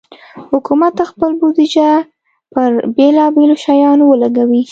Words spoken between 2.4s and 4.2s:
پر بېلابېلو شیانو